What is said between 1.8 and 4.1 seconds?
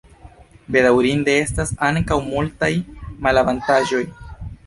ankaŭ multaj malavantaĝoj.